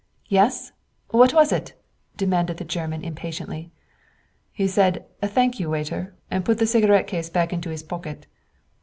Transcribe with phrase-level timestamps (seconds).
[0.29, 0.71] "Yes;
[1.11, 1.79] what was it?"
[2.17, 3.69] demanded the German impatiently.
[4.51, 8.25] "He said: 'Thank you, waiter!' and put the cigarette case back into his pocket!"